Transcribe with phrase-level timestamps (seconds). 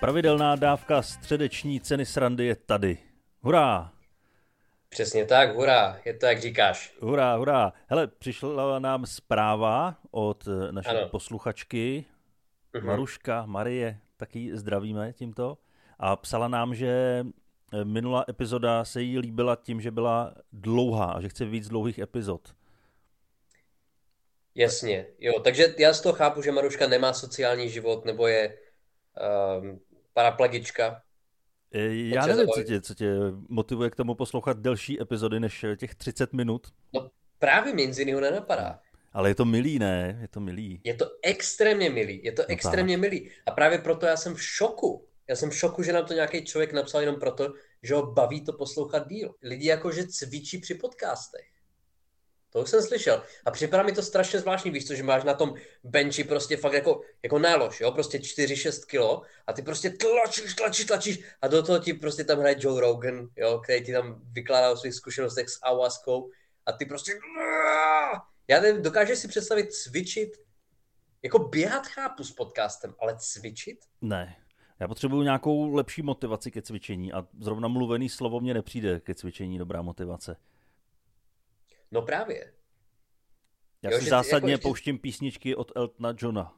[0.00, 2.98] Pravidelná dávka středeční ceny srandy je tady.
[3.40, 3.92] Hurá!
[4.88, 6.94] Přesně tak, hurá, je to jak říkáš.
[7.00, 7.72] Hurá, hurá.
[7.86, 11.08] Hele, přišla nám zpráva od naší ano.
[11.08, 12.04] posluchačky
[12.74, 12.84] uh-huh.
[12.84, 15.58] Maruška, Marie, taky zdravíme tímto.
[15.98, 17.24] A psala nám, že
[17.84, 22.54] minulá epizoda se jí líbila tím, že byla dlouhá a že chce víc dlouhých epizod.
[24.54, 28.58] Jasně, jo, takže já z toho chápu, že Maruška nemá sociální život nebo je
[29.60, 29.80] um,
[30.20, 31.02] paraplegička.
[31.72, 33.14] Já nevím, co tě, co tě
[33.48, 36.66] motivuje k tomu poslouchat delší epizody než těch 30 minut.
[36.92, 38.80] No právě mě nic jiného nenapadá.
[39.12, 40.18] Ale je to milý, ne?
[40.20, 40.80] Je to milý.
[40.84, 43.00] Je to extrémně milý, je to no extrémně tak.
[43.00, 43.30] milý.
[43.46, 45.06] A právě proto já jsem v šoku.
[45.28, 48.44] Já jsem v šoku, že nám to nějaký člověk napsal jenom proto, že ho baví
[48.44, 49.34] to poslouchat díl.
[49.42, 51.49] Lidi jakože cvičí při podcastech.
[52.50, 53.22] To už jsem slyšel.
[53.44, 56.72] A připadá mi to strašně zvláštní, víš co, že máš na tom benchi prostě fakt
[56.72, 61.62] jako, jako nálož, jo, prostě 4-6 kilo a ty prostě tlačíš, tlačíš, tlačíš a do
[61.62, 65.48] toho ti prostě tam hraje Joe Rogan, jo, který ti tam vykládá o svých zkušenostech
[65.48, 66.30] s awaskou
[66.66, 67.12] a ty prostě
[68.48, 70.30] já nevím, dokážeš si představit cvičit,
[71.22, 73.78] jako běhat chápu s podcastem, ale cvičit?
[74.00, 74.36] Ne.
[74.80, 79.58] Já potřebuju nějakou lepší motivaci ke cvičení a zrovna mluvený slovo mě nepřijde ke cvičení
[79.58, 80.36] dobrá motivace.
[81.90, 82.52] No právě.
[83.82, 86.54] Já jo, si že, zásadně jako pouštím písničky od Eltona Johna.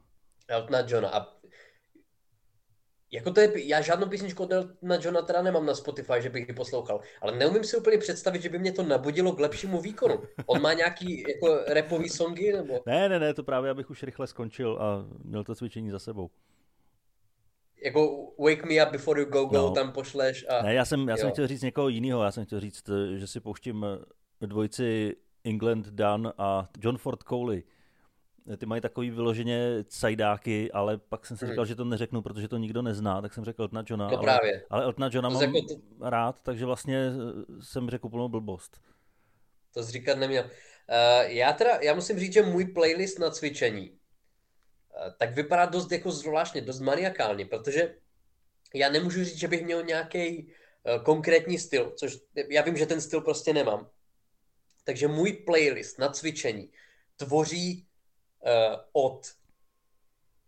[0.47, 1.09] Eltona Johna.
[1.09, 1.33] A
[3.11, 6.47] jako to je, já žádnou písničku od Eltona Johna teda nemám na Spotify, že bych
[6.47, 10.23] ji poslouchal, ale neumím si úplně představit, že by mě to nabudilo k lepšímu výkonu.
[10.45, 12.83] On má nějaký jako repový songy, nebo?
[12.85, 16.29] Ne, ne, ne, to právě abych už rychle skončil a měl to cvičení za sebou.
[17.85, 19.71] Jako Wake Me Up Before You Go Go no.
[19.71, 20.61] tam pošleš a...
[20.61, 23.39] Ne, já jsem, já jsem chtěl říct někoho jiného, já jsem chtěl říct, že si
[23.39, 23.85] pouštím
[24.41, 27.63] dvojici England Dunn a John Ford Coley.
[28.57, 31.67] Ty mají takový vyloženě cajdáky, ale pak jsem si říkal, hmm.
[31.67, 34.09] že to neřeknu, protože to nikdo nezná, tak jsem řekl Eltona Johna.
[34.09, 34.65] To ale, právě.
[34.69, 36.09] Ale Eltona Johna to mám jako to...
[36.09, 37.11] rád, takže vlastně
[37.61, 38.81] jsem řekl úplnou blbost.
[39.73, 40.43] To jsi říkat neměl.
[40.43, 40.49] Uh,
[41.31, 43.97] já teda, já musím říct, že můj playlist na cvičení uh,
[45.17, 47.95] tak vypadá dost jako zvláštně, dost maniakálně, protože
[48.73, 53.01] já nemůžu říct, že bych měl nějaký uh, konkrétní styl, což já vím, že ten
[53.01, 53.89] styl prostě nemám.
[54.83, 56.69] Takže můj playlist na cvičení
[57.17, 57.87] tvoří
[58.45, 59.27] uh, od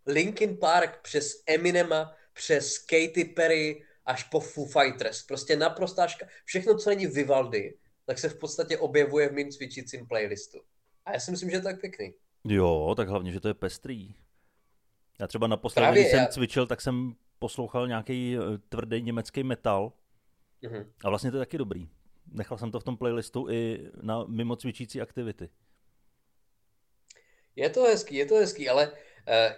[0.06, 5.22] Linkin Park přes Eminema, přes Katy Perry až po Foo Fighters.
[5.22, 6.26] Prostě naprostá ška...
[6.44, 10.58] Všechno, co není Vivaldi, tak se v podstatě objevuje v mým cvičícím playlistu.
[11.04, 12.14] A já si myslím, že je tak pěkný.
[12.44, 14.14] Jo, tak hlavně, že to je pestrý.
[15.20, 16.26] Já třeba naposledy, když jsem já...
[16.26, 19.92] cvičil, tak jsem poslouchal nějaký eh, tvrdý německý metal.
[20.62, 20.86] Mm-hmm.
[21.04, 21.88] A vlastně to je taky dobrý
[22.32, 25.48] nechal jsem to v tom playlistu i na mimo cvičící aktivity.
[27.56, 28.96] Je to hezký, je to hezký, ale uh,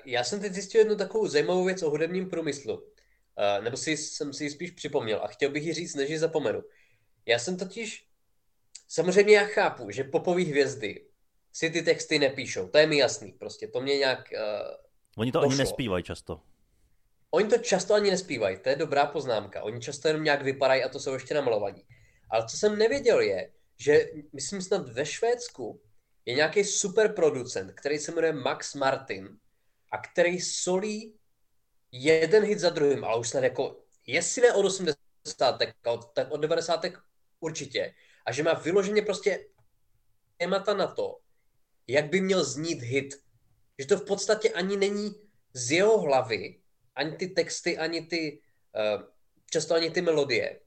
[0.04, 2.74] já jsem teď zjistil jednu takovou zajímavou věc o hudebním průmyslu.
[2.74, 6.18] Uh, nebo si, jsem si ji spíš připomněl a chtěl bych ji říct, než ji
[6.18, 6.62] zapomenu.
[7.26, 8.08] Já jsem totiž,
[8.88, 11.06] samozřejmě já chápu, že popové hvězdy
[11.52, 14.76] si ty texty nepíšou, to je mi jasný, prostě to mě nějak uh,
[15.16, 15.50] Oni to došlo.
[15.50, 16.40] ani nespívají často.
[17.30, 19.62] Oni to často ani nespívají, to je dobrá poznámka.
[19.62, 21.84] Oni často jenom nějak vypadají a to jsou ještě namalovaní.
[22.30, 25.80] Ale co jsem nevěděl je, že myslím snad ve Švédsku
[26.26, 29.38] je nějaký super producent, který se jmenuje Max Martin
[29.92, 31.18] a který solí
[31.92, 35.76] jeden hit za druhým, ale už snad jako, jestli ne od 80, tak
[36.28, 36.84] od 90
[37.40, 37.94] určitě.
[38.26, 39.46] A že má vyloženě prostě
[40.36, 41.18] témata na to,
[41.86, 43.14] jak by měl znít hit.
[43.78, 45.14] Že to v podstatě ani není
[45.52, 46.60] z jeho hlavy,
[46.94, 48.42] ani ty texty, ani ty,
[48.76, 49.02] uh,
[49.50, 50.60] často ani ty melodie,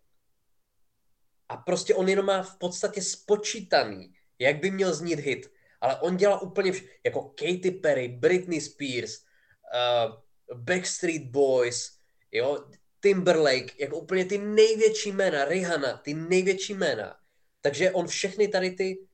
[1.51, 5.51] a prostě on jenom má v podstatě spočítaný, jak by měl znít hit.
[5.81, 10.15] Ale on dělá úplně vš- jako Katy Perry, Britney Spears, uh,
[10.57, 11.91] Backstreet Boys,
[12.31, 12.65] jo,
[12.99, 17.15] Timberlake, jako úplně ty největší jména, Rihanna, ty největší jména.
[17.61, 19.07] Takže on všechny tady ty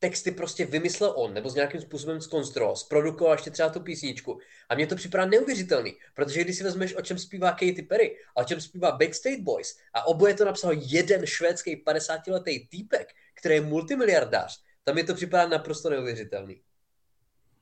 [0.00, 4.38] texty prostě vymyslel on, nebo s nějakým způsobem zkonstruoval, zprodukoval ještě třeba tu písničku.
[4.68, 8.40] A mně to připadá neuvěřitelný, protože když si vezmeš, o čem zpívá Katy Perry a
[8.40, 13.60] o čem zpívá Backstreet Boys a oboje to napsal jeden švédský 50-letý týpek, který je
[13.60, 16.60] multimiliardář, tam mi to připadá naprosto neuvěřitelný.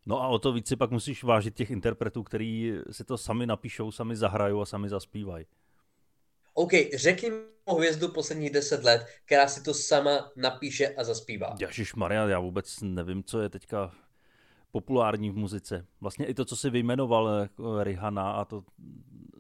[0.06, 3.46] No a o to víc si pak musíš vážit těch interpretů, který si to sami
[3.46, 5.44] napíšou, sami zahrajou a sami zaspívají.
[6.58, 7.38] OK, řekni mi
[7.76, 11.56] hvězdu posledních deset let, která si to sama napíše a zaspívá.
[11.60, 13.94] Ježíš Maria, já vůbec nevím, co je teďka
[14.70, 15.87] populární v muzice.
[16.00, 18.64] Vlastně i to, co si vyjmenoval jako Rihanna a to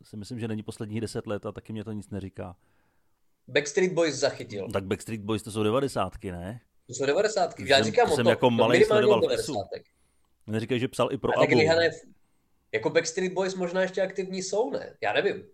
[0.02, 2.56] si myslím, že není posledních deset let a taky mě to nic neříká.
[3.48, 4.68] Backstreet Boys zachytil.
[4.72, 6.60] Tak Backstreet Boys to jsou devadesátky, ne?
[6.86, 7.68] To jsou devadesátky.
[7.68, 9.20] Já říkám jsem o to, jako malý sledoval
[10.46, 11.58] Neříkej, že psal i pro a Abu.
[11.58, 11.90] Je,
[12.72, 14.96] Jako Backstreet Boys možná ještě aktivní jsou, ne?
[15.00, 15.44] Já nevím.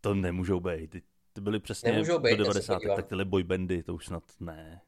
[0.00, 0.90] To nemůžou být.
[0.90, 1.02] Ty,
[1.32, 2.82] ty byly přesně nemůžou být, do 90.
[2.96, 4.80] tak tyhle boybandy, to už snad ne.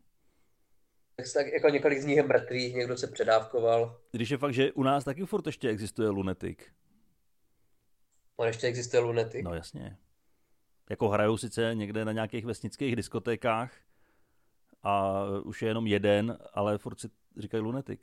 [1.34, 4.00] Tak jako několik z nich je mrtvých, někdo se předávkoval.
[4.12, 6.58] Když je fakt, že u nás taky furt ještě existuje Lunatic.
[8.36, 9.44] On ještě existuje Lunatic?
[9.44, 9.96] No jasně.
[10.90, 13.72] Jako hrajou sice někde na nějakých vesnických diskotékách
[14.82, 18.00] a už je jenom jeden, ale furt si říkají Lunatic.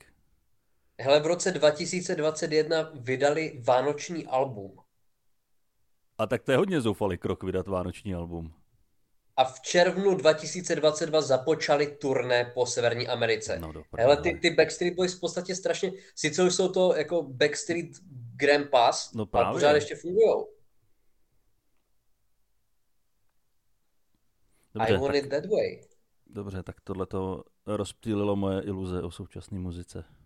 [1.00, 4.80] Hele, v roce 2021 vydali vánoční album.
[6.18, 8.54] A tak to je hodně zoufalý krok vydat vánoční album.
[9.38, 13.60] A v červnu 2022 započali turné po Severní Americe.
[13.60, 17.90] No, Hele, ty, ty Backstreet Boys v podstatě strašně, sice už jsou to jako Backstreet
[18.36, 19.46] Grandpas, no právě.
[19.46, 20.46] ale pořád ještě fungují.
[24.74, 25.82] Dobře, I want tak, it that way.
[26.28, 30.17] Dobře, tak tohle to rozptýlilo moje iluze o současné muzice.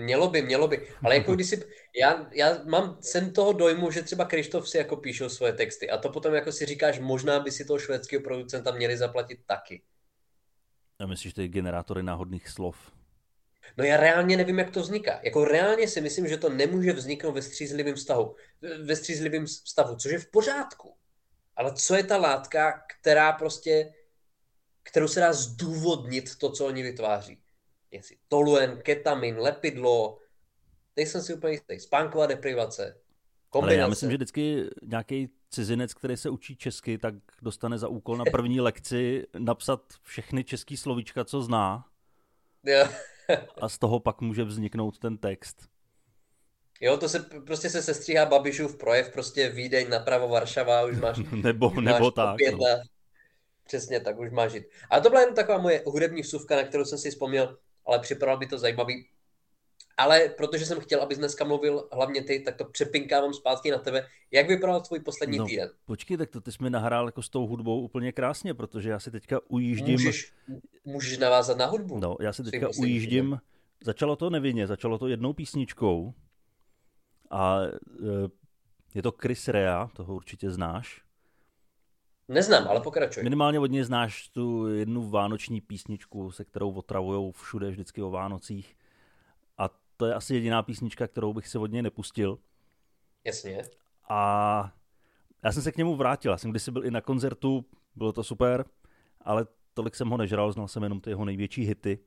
[0.00, 0.88] Mělo by, mělo by.
[1.04, 1.62] Ale jako když si,
[2.00, 5.98] já, já mám sen toho dojmu, že třeba Krištof si jako píšou svoje texty a
[5.98, 9.82] to potom jako si říkáš, možná by si toho švédského producenta měli zaplatit taky.
[10.98, 12.76] A myslíš ty generátory náhodných slov?
[13.76, 15.20] No já reálně nevím, jak to vzniká.
[15.22, 18.36] Jako reálně si myslím, že to nemůže vzniknout ve střízlivém stavu,
[18.84, 20.94] ve střízlivém stavu, což je v pořádku.
[21.56, 23.94] Ale co je ta látka, která prostě,
[24.82, 27.39] kterou se dá zdůvodnit to, co oni vytváří?
[27.90, 30.18] Jestli toluen, ketamin, lepidlo,
[30.94, 33.00] teď jsem si úplně jistý, spánková deprivace,
[33.50, 33.74] kombinace.
[33.74, 38.16] Ale já myslím, že vždycky nějaký cizinec, který se učí česky, tak dostane za úkol
[38.16, 41.84] na první lekci napsat všechny český slovíčka, co zná.
[43.60, 45.68] a z toho pak může vzniknout ten text.
[46.80, 51.68] Jo, to se prostě se sestříhá Babišův projev, prostě Vídeň napravo Varšava, už máš, nebo,
[51.68, 52.36] už nebo máš tak.
[52.52, 52.66] No.
[53.66, 54.64] Přesně tak, už máš žít.
[54.90, 57.58] A to byla jen taková moje hudební vsuvka, na kterou jsem si vzpomněl
[57.90, 59.06] ale připadalo by to zajímavý.
[59.96, 64.06] Ale protože jsem chtěl, abys dneska mluvil hlavně ty, tak to přepinkávám zpátky na tebe.
[64.30, 65.70] Jak vypadal tvůj poslední no, týden?
[65.84, 69.00] Počkej, tak to ty jsi mi nahrál jako s tou hudbou úplně krásně, protože já
[69.00, 69.92] si teďka ujíždím...
[69.92, 70.32] Můžeš,
[70.84, 71.98] můžeš navázat na hudbu.
[71.98, 73.24] No, já si teďka ujíždím...
[73.24, 73.40] Týden.
[73.84, 76.14] Začalo to nevinně, začalo to jednou písničkou
[77.30, 77.70] a e,
[78.94, 81.02] je to Chris Rea, toho určitě znáš.
[82.30, 83.22] Neznám, ale pokračuj.
[83.22, 88.76] Minimálně od něj znáš tu jednu vánoční písničku, se kterou otravujou všude vždycky o Vánocích.
[89.58, 92.38] A to je asi jediná písnička, kterou bych se od něj nepustil.
[93.24, 93.62] Jasně.
[94.08, 94.72] A
[95.44, 96.32] já jsem se k němu vrátil.
[96.32, 97.64] Já jsem kdysi byl i na koncertu,
[97.96, 98.64] bylo to super,
[99.20, 101.98] ale tolik jsem ho nežral, znal jsem jenom ty jeho největší hity.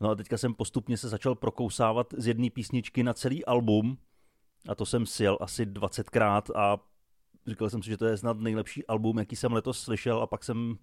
[0.00, 3.98] No a teďka jsem postupně se začal prokousávat z jedné písničky na celý album
[4.68, 6.78] a to jsem sjel asi 20krát a
[7.46, 10.44] Říkal jsem si, že to je snad nejlepší album, jaký jsem letos slyšel a pak
[10.44, 10.78] jsem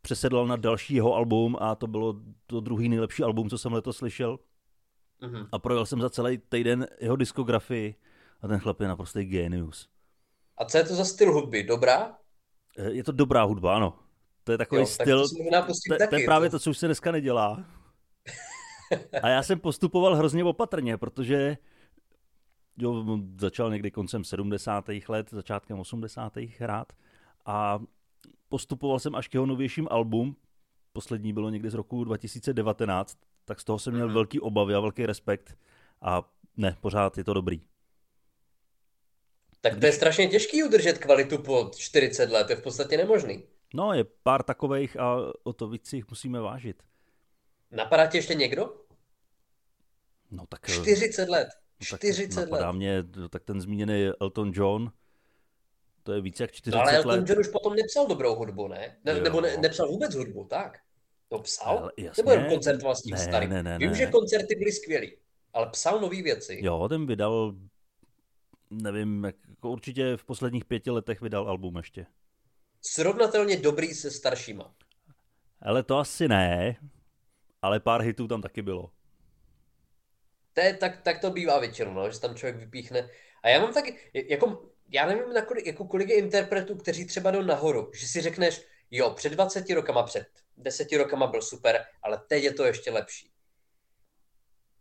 [0.00, 2.16] přesedlal na další jeho album a to bylo
[2.46, 4.38] to druhý nejlepší album, co jsem letos slyšel.
[5.22, 5.48] Mm-hmm.
[5.52, 7.94] A projel jsem za celý týden jeho diskografii
[8.42, 9.88] a ten chlap je naprostý genius.
[10.58, 11.62] A co je to za styl hudby?
[11.62, 12.16] Dobrá?
[12.78, 13.98] Eh, je to dobrá hudba, ano.
[14.44, 15.34] To je takový jo, styl, to,
[15.98, 17.64] to, to je právě to, co už se dneska nedělá.
[19.22, 21.56] A já jsem postupoval hrozně opatrně, protože
[22.78, 24.84] jo, začal někdy koncem 70.
[25.08, 26.36] let, začátkem 80.
[26.36, 26.92] hrát
[27.46, 27.78] a
[28.48, 30.36] postupoval jsem až k jeho novějším album,
[30.92, 34.14] poslední bylo někdy z roku 2019, tak z toho jsem měl mm-hmm.
[34.14, 35.56] velký obavy a velký respekt
[36.02, 37.60] a ne, pořád je to dobrý.
[39.60, 43.42] Tak to je strašně těžký udržet kvalitu po 40 let, je v podstatě nemožný.
[43.74, 46.82] No, je pár takových a o to víc si jich musíme vážit.
[47.70, 48.74] Napadá tě ještě někdo?
[50.30, 50.70] No tak...
[50.70, 51.48] 40 let.
[51.80, 52.72] 40 tak let.
[52.72, 54.92] mě, tak ten zmíněný Elton John,
[56.02, 57.28] to je více jak 40 no, ale Elton let.
[57.28, 58.96] John už potom nepsal dobrou hudbu, ne?
[59.04, 60.78] ne nebo ne, nepsal vůbec hudbu, tak?
[61.28, 61.78] To psal?
[61.78, 62.22] Ale, jasně.
[62.22, 63.50] Nebo jen koncertoval s tím ne, starým?
[63.50, 63.96] Ne, ne, Vím, ne.
[63.96, 65.16] že koncerty byly skvělý,
[65.52, 66.60] ale psal nové věci.
[66.62, 67.54] Jo, ten vydal,
[68.70, 72.06] nevím, jako určitě v posledních pěti letech vydal album ještě.
[72.82, 74.74] Srovnatelně dobrý se staršíma.
[75.62, 76.76] Ale to asi ne,
[77.62, 78.90] ale pár hitů tam taky bylo.
[80.54, 83.10] To je, tak, tak to bývá většinou, no, že tam člověk vypíchne.
[83.42, 87.30] A já mám taky, jako, já nevím, na kolik, jako kolik je interpretů, kteří třeba
[87.30, 92.22] jdou nahoru, že si řekneš, jo, před 20 rokama, před 10 rokama byl super, ale
[92.28, 93.30] teď je to ještě lepší.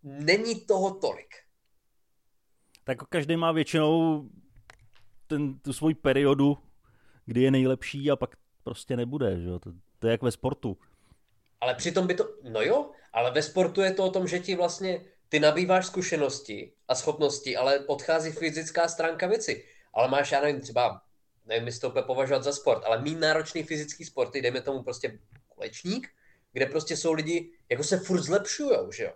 [0.03, 1.36] Není toho tolik.
[2.84, 4.24] Tak každý má většinou
[5.27, 6.58] ten, tu svoji periodu,
[7.25, 9.60] kdy je nejlepší a pak prostě nebude, že jo?
[9.60, 10.77] To, to je jak ve sportu.
[11.62, 14.56] Ale přitom by to, no jo, ale ve sportu je to o tom, že ti
[14.56, 19.66] vlastně ty nabýváš zkušenosti a schopnosti, ale odchází fyzická stránka věci.
[19.94, 21.02] Ale máš, já nevím, třeba,
[21.46, 25.20] nevím, jestli to úplně považovat za sport, ale mít náročný fyzický sport, dejme tomu prostě
[25.56, 26.10] kolečník,
[26.52, 29.13] kde prostě jsou lidi, jako se furt zlepšujou, že jo?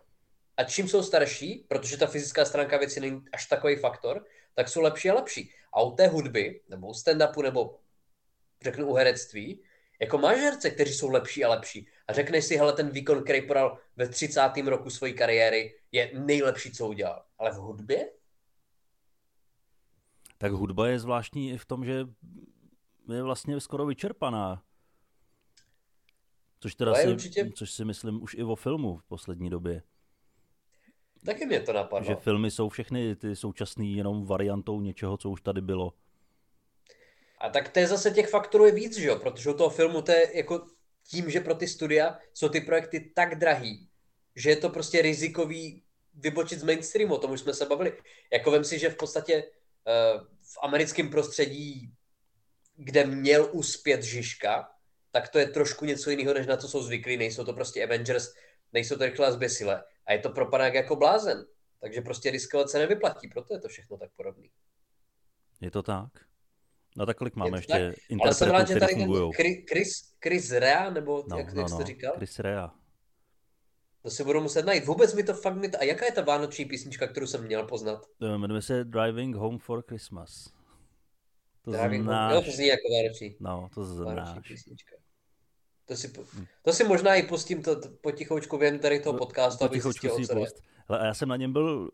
[0.58, 4.82] a čím jsou starší, protože ta fyzická stránka věci není až takový faktor, tak jsou
[4.82, 5.52] lepší a lepší.
[5.74, 7.78] A u té hudby, nebo u stand-upu, nebo
[8.62, 9.62] řeknu u herectví,
[10.00, 11.88] jako máš herce, kteří jsou lepší a lepší.
[12.08, 14.42] A řekneš si, hele, ten výkon, který podal ve 30.
[14.66, 17.24] roku své kariéry, je nejlepší, co udělal.
[17.38, 18.10] Ale v hudbě?
[20.38, 22.06] Tak hudba je zvláštní i v tom, že
[23.14, 24.64] je vlastně skoro vyčerpaná.
[26.60, 27.52] Což teda si, určitě...
[27.56, 29.84] což si myslím už i o filmu v poslední době.
[31.26, 32.08] Taky mě to napadlo.
[32.08, 35.94] Že filmy jsou všechny ty současný jenom variantou něčeho, co už tady bylo.
[37.38, 39.16] A tak to je zase těch faktorů je víc, že jo?
[39.16, 40.68] Protože u toho filmu to je jako
[41.04, 43.90] tím, že pro ty studia jsou ty projekty tak drahý,
[44.36, 47.98] že je to prostě rizikový vybočit z mainstreamu, o tom už jsme se bavili.
[48.34, 51.94] Jako vem si, že v podstatě uh, v americkém prostředí,
[52.76, 54.70] kde měl uspět Žižka,
[55.12, 57.18] tak to je trošku něco jiného, než na co jsou zvyklí.
[57.18, 58.34] Nejsou to prostě Avengers,
[58.74, 59.84] nejsou to rychle zběsile.
[60.06, 61.46] A je to propadák jako blázen.
[61.80, 64.52] Takže prostě riskovat se nevyplatí, proto je to všechno tak podobný.
[65.62, 66.27] Je to tak?
[66.98, 69.32] No tak kolik máme ještě tak, interpretů, Ale jsem rád, že tady ten
[69.70, 69.92] Chris,
[70.24, 72.14] Chris Rea, nebo no, jak, no, jak no, jsi to říkal?
[72.16, 72.74] Chris Rea.
[74.02, 74.86] To si budu muset najít.
[74.86, 75.56] Vůbec mi to fakt...
[75.56, 75.78] Mi to...
[75.82, 78.06] A jaká je ta vánoční písnička, kterou jsem měl poznat?
[78.38, 80.54] Jmenuje se Driving Home for Christmas.
[81.62, 82.34] To Driving znáš.
[82.34, 82.44] Home.
[82.44, 83.36] Jo, to zní jako vánoční.
[83.40, 84.48] No, to znáš.
[84.48, 84.96] písnička.
[85.86, 86.14] To si,
[86.62, 89.88] to si možná i pustím to, to potichoučku během tady toho podcastu, aby si
[90.34, 90.62] post.
[90.90, 91.92] Hele, a já jsem na něm byl,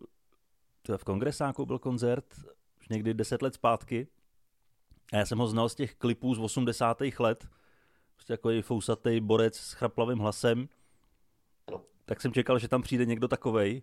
[0.97, 2.25] v kongresáku byl koncert,
[2.79, 4.07] už někdy deset let zpátky.
[5.13, 7.01] A já jsem ho znal z těch klipů z 80.
[7.19, 7.47] let.
[8.15, 10.69] Prostě takový fousatý borec s chraplavým hlasem.
[12.05, 13.81] Tak jsem čekal, že tam přijde někdo takovej.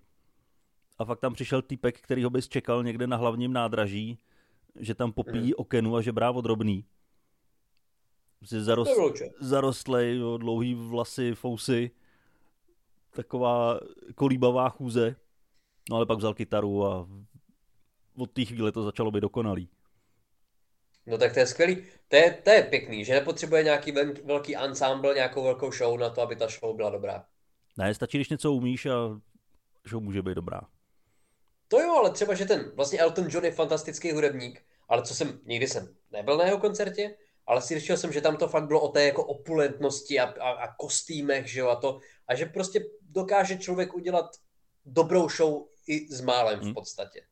[0.98, 4.18] A fakt tam přišel týpek, který ho bys čekal někde na hlavním nádraží,
[4.76, 5.52] že tam popíjí hmm.
[5.56, 6.84] okenu a že brá drobný.
[8.38, 8.90] Prostě zarost,
[9.40, 11.90] zarostlej, jo, dlouhý vlasy, fousy,
[13.10, 13.80] taková
[14.14, 15.16] kolíbavá chůze.
[15.90, 17.08] No ale pak vzal kytaru a
[18.16, 19.68] od té chvíle to začalo být dokonalý.
[21.06, 21.84] No tak to je skvělý.
[22.08, 23.92] To je, to je pěkný, že nepotřebuje nějaký
[24.24, 27.24] velký ensemble, nějakou velkou show na to, aby ta show byla dobrá.
[27.78, 29.20] Ne, stačí, když něco umíš a
[29.88, 30.60] show může být dobrá.
[31.68, 35.40] To jo, ale třeba, že ten vlastně Elton John je fantastický hudebník, ale co jsem,
[35.44, 37.16] nikdy jsem nebyl na jeho koncertě,
[37.46, 40.50] ale si slyšel jsem, že tam to fakt bylo o té jako opulentnosti a, a,
[40.50, 44.26] a kostýmech, že jo, a to, a že prostě dokáže člověk udělat
[44.84, 46.74] dobrou show i s málem v hmm.
[46.74, 47.22] podstatě.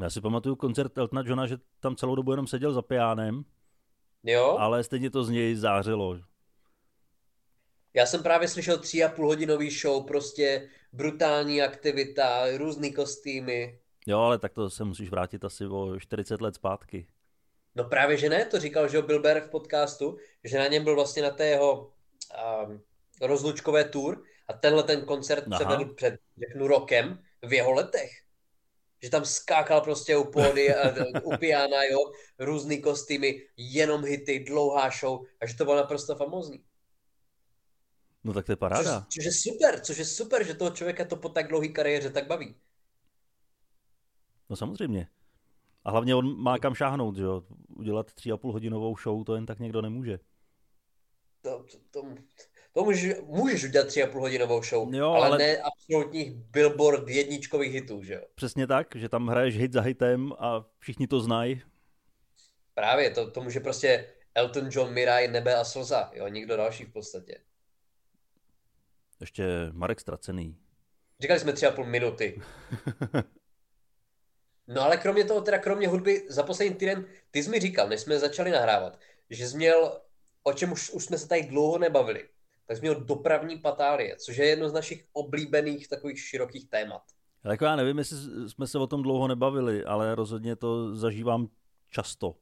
[0.00, 3.44] Já si pamatuju koncert Eltona Johna, že tam celou dobu jenom seděl za pijánem,
[4.22, 4.56] jo?
[4.58, 6.18] ale stejně to z něj zářilo.
[7.94, 13.78] Já jsem právě slyšel tři a půl hodinový show, prostě brutální aktivita, různý kostýmy.
[14.06, 17.06] Jo, ale tak to se musíš vrátit asi o 40 let zpátky.
[17.74, 20.94] No právě, že ne, to říkal, že Bill Bear v podcastu, že na něm byl
[20.94, 21.92] vlastně na té jeho
[22.66, 22.82] um,
[23.20, 25.58] rozlučkové tour a tenhle ten koncert Aha.
[25.58, 28.23] předvedl před, řeknu, rokem v jeho letech.
[29.04, 30.68] Že tam skákal prostě u pódy,
[31.22, 31.98] u piana, jo,
[32.38, 36.64] různý kostýmy, jenom hity, dlouhá show a že to bylo naprosto famózní.
[38.24, 39.00] No tak to je paráda.
[39.00, 42.10] Což, což je super, což je super, že toho člověka to po tak dlouhé kariéře
[42.10, 42.54] tak baví.
[44.50, 45.08] No samozřejmě.
[45.84, 47.42] A hlavně on má kam šáhnout, že jo?
[47.68, 50.18] Udělat tři a půl hodinovou show, to jen tak někdo nemůže.
[51.42, 52.14] To, to, to,
[52.74, 57.08] to můžeš, můžeš udělat tři a půl hodinovou show, jo, ale, ale ne absolutních billboard
[57.08, 58.20] jedničkových hitů, že jo?
[58.34, 61.62] Přesně tak, že tam hraješ hit za hitem a všichni to znají.
[62.74, 66.92] Právě, to, to může prostě Elton John, Mirai, Nebe a Slza, jo, nikdo další v
[66.92, 67.40] podstatě.
[69.20, 70.56] Ještě Marek Stracený.
[71.20, 72.42] Říkali jsme tři a půl minuty.
[74.66, 78.00] No ale kromě toho, teda kromě hudby, za poslední týden, ty jsi mi říkal, než
[78.00, 78.98] jsme začali nahrávat,
[79.30, 80.00] že jsi měl,
[80.42, 82.28] o čem už, už jsme se tady dlouho nebavili,
[82.66, 87.02] tak jsi měl dopravní patálie, což je jedno z našich oblíbených takových širokých témat.
[87.44, 91.48] Jako já nevím, jestli jsme se o tom dlouho nebavili, ale rozhodně to zažívám
[91.90, 92.34] často.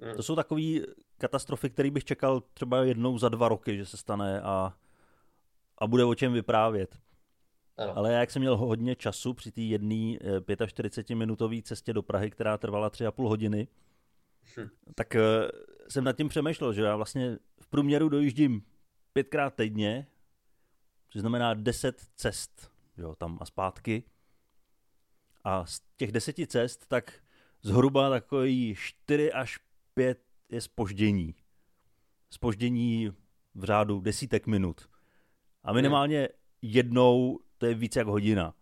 [0.00, 0.14] Hmm.
[0.14, 0.62] To jsou takové
[1.18, 4.74] katastrofy, které bych čekal třeba jednou za dva roky, že se stane a,
[5.78, 6.96] a bude o čem vyprávět.
[7.76, 7.96] Ano.
[7.96, 9.94] Ale já, jak jsem měl hodně času při té jedné
[10.40, 13.68] 45-minutové cestě do Prahy, která trvala 3,5 hodiny,
[14.56, 14.68] hm.
[14.94, 15.50] tak uh,
[15.88, 18.62] jsem nad tím přemýšlel, že já vlastně v průměru dojíždím
[19.12, 20.06] pětkrát týdně,
[21.10, 24.02] což znamená 10 cest jo, tam a zpátky.
[25.44, 27.22] A z těch deseti cest, tak
[27.62, 29.58] zhruba takový 4 až
[29.94, 31.34] 5 je spoždění.
[32.30, 33.08] Spoždění
[33.54, 34.88] v řádu desítek minut.
[35.62, 36.28] A minimálně
[36.62, 38.54] jednou to je více jak hodina.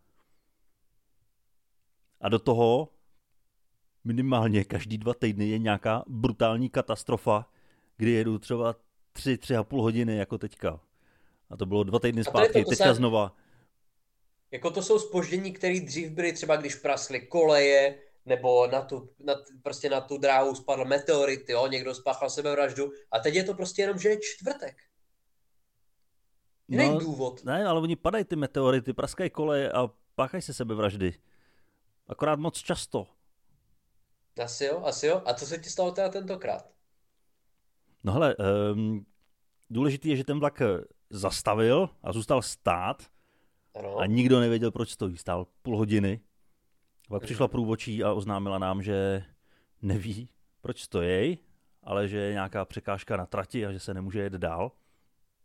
[2.20, 2.92] A do toho
[4.04, 7.50] minimálně každý dva týdny je nějaká brutální katastrofa,
[7.96, 8.74] kdy jedu třeba
[9.16, 10.80] tři, tři a půl hodiny jako teďka.
[11.50, 12.94] A to bylo dva týdny zpátky, teďka se...
[12.94, 13.36] znova.
[14.50, 19.34] Jako to jsou spoždění, které dřív byly třeba, když prasly koleje, nebo na tu, na,
[19.62, 23.82] prostě na tu dráhu spadl meteorit, jo, někdo spáchal sebevraždu a teď je to prostě
[23.82, 24.76] jenom, že je čtvrtek.
[26.68, 27.44] Jiný no, důvod.
[27.44, 31.14] Ne, ale oni padají ty meteority, praskají koleje a páchají se sebevraždy.
[32.08, 33.06] Akorát moc často.
[34.42, 35.22] Asi jo, asi jo.
[35.24, 36.75] A co se ti stalo teda tentokrát?
[38.06, 38.36] No hele,
[38.72, 39.06] um,
[39.70, 40.62] důležitý je, že ten vlak
[41.10, 43.02] zastavil a zůstal stát
[43.74, 43.98] ano.
[43.98, 45.16] a nikdo nevěděl, proč stojí.
[45.16, 46.20] Stál půl hodiny.
[47.08, 49.24] Pak přišla průvočí a oznámila nám, že
[49.82, 50.28] neví,
[50.60, 51.38] proč stojí,
[51.82, 54.72] ale že je nějaká překážka na trati a že se nemůže jet dál.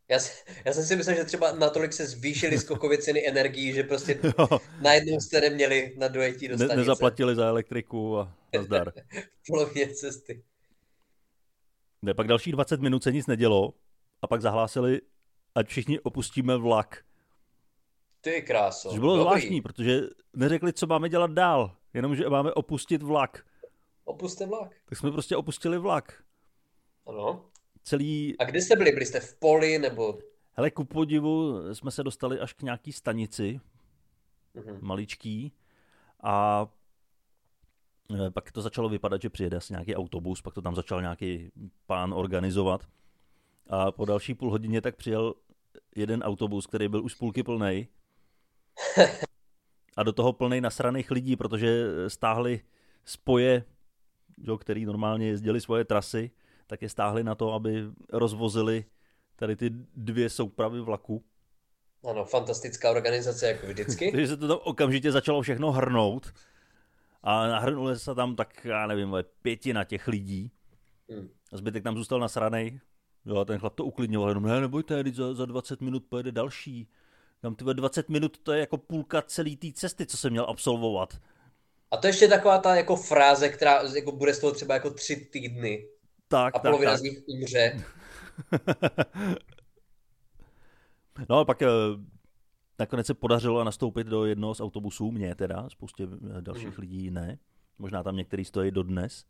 [0.10, 0.20] Já,
[0.66, 4.20] já jsem si myslel, že třeba natolik se zvýšily skokově ceny energií, že prostě
[4.82, 6.76] najednou jste neměli na dojetí do stanice.
[6.76, 8.94] Ne, nezaplatili za elektriku a nazdar.
[9.44, 10.44] v polovině cesty.
[12.02, 13.74] Ne, pak další 20 minut se nic nedělo
[14.22, 15.02] a pak zahlásili,
[15.56, 17.04] ať všichni opustíme vlak.
[18.22, 18.90] Ty kráso.
[18.90, 19.30] Což bylo Dobrý.
[19.30, 20.02] zvláštní, protože
[20.36, 23.46] neřekli, co máme dělat dál, jenom, že máme opustit vlak.
[24.04, 24.76] Opuste vlak.
[24.86, 26.24] Tak jsme prostě opustili vlak.
[27.08, 27.46] Ano.
[27.84, 28.36] Celý...
[28.40, 28.92] A kde jste byli?
[28.92, 30.20] Byli jste v poli nebo...
[30.54, 33.62] Hele, ku podivu jsme se dostali až k nějaký stanici,
[34.56, 34.78] mm-hmm.
[34.82, 35.54] maličký,
[36.24, 36.68] a
[38.34, 41.52] pak to začalo vypadat, že přijede asi nějaký autobus, pak to tam začal nějaký
[41.86, 42.88] pán organizovat.
[43.68, 45.34] A po další půl hodině tak přijel
[45.96, 47.88] jeden autobus, který byl už z půlky plnej.
[49.98, 52.62] A do toho plnej nasraných lidí, protože stáhli
[53.06, 53.64] spoje,
[54.38, 56.32] jo, který normálně jezdili svoje trasy,
[56.68, 58.86] tak je stáhli na to, aby rozvozili
[59.36, 61.24] tady ty dvě soupravy vlaku.
[62.10, 64.12] Ano, fantastická organizace, jako vždycky.
[64.12, 66.34] Takže se to tam okamžitě začalo všechno hrnout
[67.24, 70.52] a nahrnuli se tam tak, já nevím, pětina těch lidí.
[71.10, 71.30] Hmm.
[71.52, 72.80] Zbytek tam zůstal nasranej.
[73.26, 76.88] Jo, a ten chlap to uklidňoval, jenom ne, nebojte, za, za 20 minut pojede další.
[77.42, 81.18] Tam ty 20 minut to je jako půlka celé té cesty, co jsem měl absolvovat.
[81.92, 85.16] A to ještě taková ta jako fráze, která jako bude z toho třeba jako tři
[85.16, 85.88] týdny.
[86.28, 87.00] Tak, a tak, polovina tak.
[87.00, 87.84] z nich umře.
[91.30, 91.68] no a pak eh,
[92.82, 96.82] nakonec se podařilo nastoupit do jednoho z autobusů, mě teda, spoustě eh, dalších mm.
[96.82, 97.38] lidí ne.
[97.80, 99.26] Možná tam některý stojí dodnes.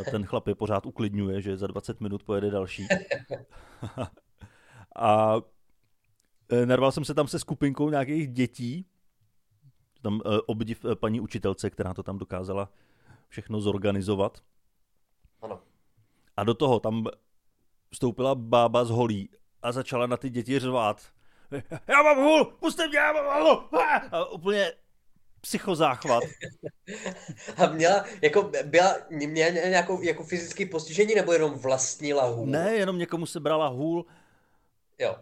[0.00, 2.86] A ten chlap je pořád uklidňuje, že za 20 minut pojede další.
[4.96, 5.36] a
[6.48, 8.86] eh, narval jsem se tam se skupinkou nějakých dětí.
[10.02, 12.72] Tam obdiv paní učitelce, která to tam dokázala
[13.28, 14.42] všechno zorganizovat.
[15.42, 15.60] Ano.
[16.36, 17.06] A do toho tam
[17.90, 19.28] vstoupila bába z holí
[19.62, 21.12] a začala na ty děti řvát.
[21.88, 23.68] Já mám hůl, puste mě, já mám hůl.
[24.12, 24.72] A úplně
[25.40, 26.22] psychozáchvat.
[27.56, 32.46] A měla, jako, byla, měla nějakou jako fyzické postižení nebo jenom vlastnila hůl?
[32.46, 34.06] Ne, jenom někomu se brala hůl.
[34.98, 35.16] Jo.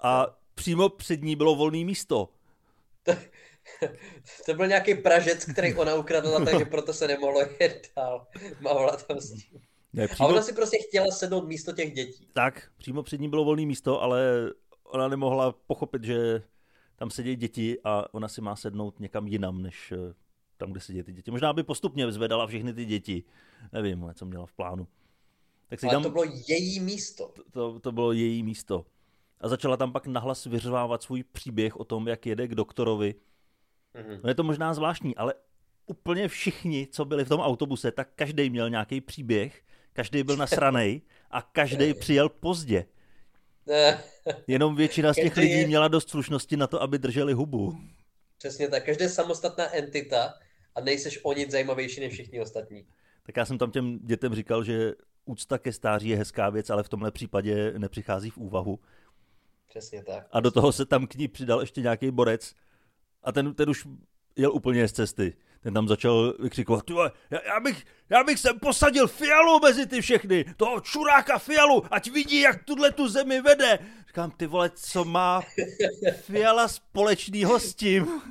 [0.00, 2.28] A přímo před ní bylo volné místo.
[3.02, 3.12] To,
[4.46, 8.26] to byl nějaký pražec, který ona ukradla, takže proto se nemohlo jet dál.
[8.60, 9.60] Mávala tam s tím.
[9.92, 10.28] Ne, přímo...
[10.28, 12.28] A ona si prostě chtěla sednout místo těch dětí.
[12.32, 14.50] Tak, přímo před ní bylo volné místo, ale
[14.94, 16.42] ona nemohla pochopit, že
[16.96, 20.14] tam sedí děti a ona si má sednout někam jinam, než eh,
[20.56, 21.30] tam, kde sedí ty děti.
[21.30, 23.24] Možná by postupně zvedala všechny ty děti.
[23.72, 24.88] Nevím, co měla v plánu.
[25.68, 26.02] Tak si Ale tam...
[26.02, 27.28] to bylo její místo.
[27.34, 28.86] To, to, to bylo její místo.
[29.40, 33.14] A začala tam pak nahlas vyřvávat svůj příběh o tom, jak jede k doktorovi.
[33.94, 34.20] Mm-hmm.
[34.22, 35.34] No je to možná zvláštní, ale
[35.86, 41.00] úplně všichni, co byli v tom autobuse, tak každý měl nějaký příběh každý byl nasranej
[41.30, 42.86] a každý přijel pozdě.
[44.46, 47.76] Jenom většina z těch lidí měla dost slušnosti na to, aby drželi hubu.
[48.38, 50.34] Přesně tak, každý je samostatná entita
[50.74, 52.86] a nejseš o nic zajímavější než všichni ostatní.
[53.26, 54.92] Tak já jsem tam těm dětem říkal, že
[55.24, 58.78] úcta ke stáří je hezká věc, ale v tomhle případě nepřichází v úvahu.
[59.68, 60.26] Přesně tak.
[60.30, 62.54] A do toho se tam k ní přidal ještě nějaký borec
[63.22, 63.86] a ten, ten už
[64.36, 66.84] jel úplně z cesty ten tam začal vykřikovat,
[67.30, 72.10] já, já, bych, já bych sem posadil Fialu mezi ty všechny, toho čuráka Fialu, ať
[72.10, 73.78] vidí, jak tuhle tu zemi vede.
[74.06, 75.42] Říkám, ty vole, co má
[76.20, 78.22] Fiala společného s tím?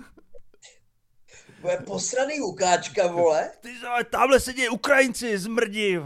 [1.62, 3.52] Bude posraný ukáčka, vole.
[3.62, 3.70] Ty
[4.10, 5.98] tamhle sedí Ukrajinci, zmrdí.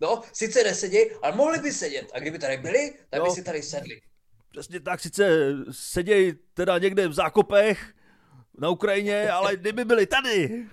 [0.00, 2.10] No, sice nesedí, ale mohli by sedět.
[2.14, 4.00] A kdyby tady byli, tak no, by si tady sedli.
[4.50, 7.94] Přesně tak, sice sedějí teda někde v zákopech,
[8.58, 10.66] na Ukrajině, ale kdyby byli tady.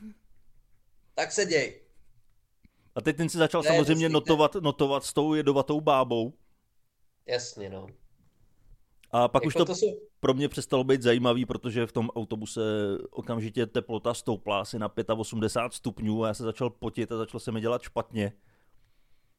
[1.15, 1.81] Tak se děj.
[2.95, 6.33] A teď ten si začal ne, samozřejmě notovat, notovat s tou jedovatou bábou.
[7.25, 7.87] Jasně, no.
[9.11, 9.99] A pak jako už to, to jsou...
[10.19, 12.61] pro mě přestalo být zajímavý, protože v tom autobuse
[13.09, 17.51] okamžitě teplota stoupla asi na 85 stupňů a já se začal potit a začalo se
[17.51, 18.33] mi dělat špatně.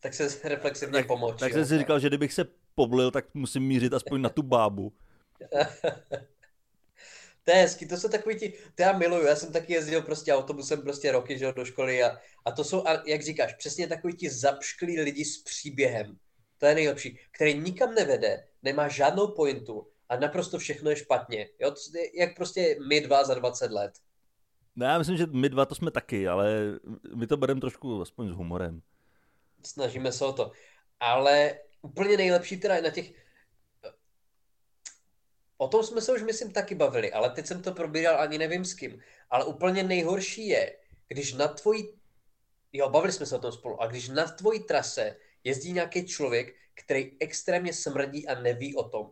[0.01, 1.41] Tak se reflexivně pomoct.
[1.41, 4.93] Tak jsem si říkal, že kdybych se poblil, tak musím mířit aspoň na tu bábu.
[7.45, 10.35] To je hezký, to jsou takový ti, to já miluju, já jsem taky jezdil prostě
[10.35, 14.17] autobusem prostě roky, že do školy a, a to jsou, a jak říkáš, přesně takový
[14.17, 16.19] ti zapšklí lidi s příběhem.
[16.59, 21.49] To je nejlepší, který nikam nevede, nemá žádnou pointu a naprosto všechno je špatně.
[21.61, 21.75] Jo?
[22.15, 23.93] Jak prostě my dva za 20 let.
[24.77, 26.79] No já myslím, že my dva to jsme taky, ale
[27.15, 28.83] my to bereme trošku aspoň s humorem.
[29.65, 30.53] Snažíme se o to.
[31.01, 33.22] Ale úplně nejlepší teda na těch...
[35.63, 38.65] O tom jsme se už, myslím, taky bavili, ale teď jsem to probíral ani nevím
[38.65, 39.01] s kým.
[39.31, 40.77] Ale úplně nejhorší je,
[41.09, 41.95] když na tvojí...
[42.73, 43.83] Jo, bavili jsme se o tom spolu.
[43.83, 49.11] A když na tvojí trase jezdí nějaký člověk, který extrémně smrdí a neví o tom.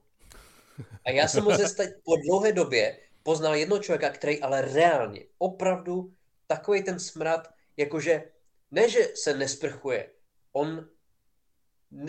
[1.06, 6.14] A já jsem ho zase po dlouhé době poznal jednoho člověka, který ale reálně, opravdu
[6.46, 8.24] takový ten smrad, jakože
[8.70, 10.10] ne, že se nesprchuje,
[10.52, 10.88] on,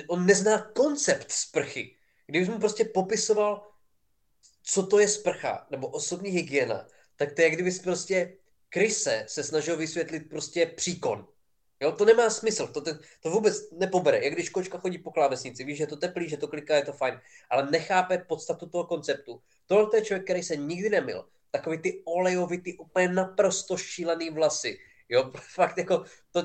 [0.07, 1.95] on nezná koncept sprchy.
[2.27, 3.70] Když mu prostě popisoval,
[4.63, 8.33] co to je sprcha, nebo osobní hygiena, tak to je, kdyby prostě
[8.69, 11.27] Kryse se snažil vysvětlit prostě příkon.
[11.81, 14.23] Jo, to nemá smysl, to, to, to vůbec nepobere.
[14.23, 16.93] Jak když kočka chodí po klávesnici, víš, že to teplý, že to kliká, je to
[16.93, 19.41] fajn, ale nechápe podstatu toho konceptu.
[19.65, 21.25] Tohle je člověk, který se nikdy nemil.
[21.51, 24.77] Takový ty olejový, ty úplně naprosto šílený vlasy.
[25.09, 26.43] Jo, fakt jako, to,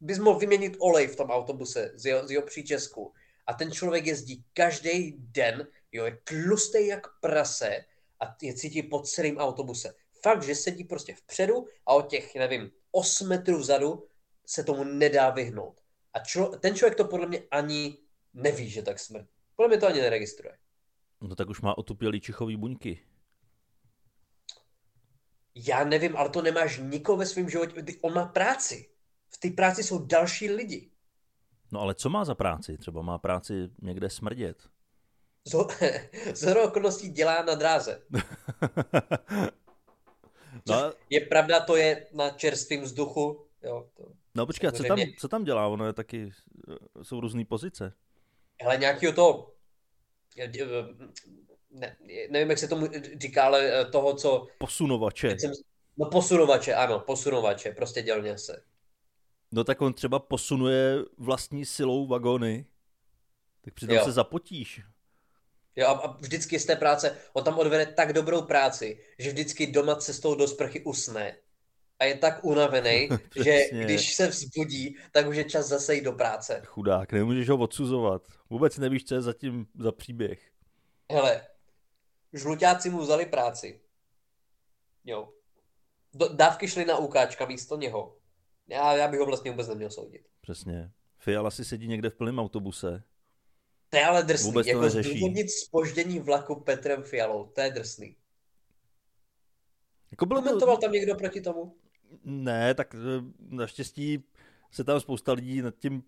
[0.00, 3.12] bys mohl vyměnit olej v tom autobuse z jeho, z jeho příčesku.
[3.46, 7.84] A ten člověk jezdí každý den, jo, je tlustý jak prase
[8.20, 9.94] a je cítí pod celým autobuse.
[10.22, 14.08] Fakt, že sedí prostě vpředu a od těch, nevím, 8 metrů vzadu
[14.46, 15.80] se tomu nedá vyhnout.
[16.12, 17.98] A člo, ten člověk to podle mě ani
[18.34, 19.26] neví, že tak smrt.
[19.56, 20.58] Podle mě to ani neregistruje.
[21.20, 23.04] No tak už má otupělý čichový buňky.
[25.54, 27.84] Já nevím, ale to nemáš nikoho ve svém životě.
[28.00, 28.88] On má práci.
[29.28, 30.90] V té práci jsou další lidi.
[31.72, 32.78] No ale co má za práci?
[32.78, 34.68] Třeba má práci někde smrdět.
[36.34, 38.02] Z okolností dělá na dráze.
[40.68, 40.92] no.
[41.10, 43.46] Je pravda, to je na čerstvém vzduchu.
[43.62, 44.04] Jo, to...
[44.34, 45.66] No počkej, co tam, co tam dělá?
[45.66, 46.30] Ono je taky,
[47.02, 47.92] jsou různé pozice.
[48.62, 49.54] Hele, nějakého to,
[51.70, 51.96] ne,
[52.30, 52.88] nevím, jak se tomu
[53.20, 54.46] říká, ale eh, toho, co...
[54.58, 55.38] Posunovače.
[55.38, 55.52] Jsem,
[55.96, 58.62] no posunovače, ano, posunovače, prostě dělně se.
[59.52, 62.66] No tak on třeba posunuje vlastní silou vagony,
[63.60, 64.04] tak přitom jo.
[64.04, 64.80] se zapotíš.
[65.76, 69.96] Jo, a vždycky z té práce, on tam odvede tak dobrou práci, že vždycky doma
[69.96, 71.36] cestou do sprchy usne
[72.02, 73.08] a je tak unavený,
[73.44, 76.62] že když se vzbudí, tak už je čas zase jít do práce.
[76.66, 78.22] Chudák, nemůžeš ho odsuzovat.
[78.50, 80.50] Vůbec nevíš, co je zatím za příběh.
[81.12, 81.46] Hele,
[82.32, 83.80] žluťáci mu vzali práci.
[85.04, 85.32] Jo.
[86.14, 88.16] Do, dávky šly na ukáčka místo něho.
[88.68, 90.28] Já, já bych ho vlastně vůbec neměl soudit.
[90.40, 90.90] Přesně.
[91.18, 93.02] Fiala si sedí někde v plném autobuse.
[93.92, 94.46] To je ale drsný.
[94.46, 97.46] Vůbec jako zdůvodnit spoždění vlaku Petrem Fialou.
[97.46, 98.16] To je drsný.
[100.10, 100.80] Jako bylo Komentoval to...
[100.80, 101.76] tam někdo proti tomu?
[102.24, 102.98] Ne, tak eh,
[103.48, 104.24] naštěstí
[104.70, 106.02] se tam spousta lidí nad tím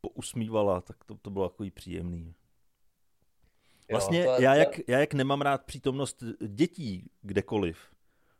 [0.00, 2.34] pousmívala, tak to, to bylo takový příjemný.
[3.90, 7.78] Vlastně jo, to, já, jak, já jak nemám rád přítomnost dětí kdekoliv,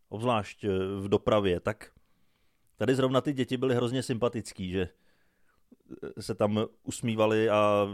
[0.08, 0.68] obzvlášť eh,
[1.00, 1.92] v dopravě, tak
[2.76, 4.88] tady zrovna ty děti byly hrozně sympatický, že
[6.02, 7.86] eh, se tam usmívali a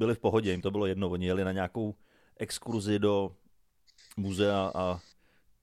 [0.00, 1.10] byli v pohodě, jim to bylo jedno.
[1.10, 1.94] Oni jeli na nějakou
[2.36, 3.36] exkurzi do
[4.16, 5.00] muzea a